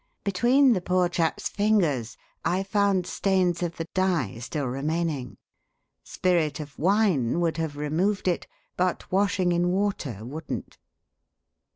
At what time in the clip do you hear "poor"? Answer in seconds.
0.81-1.07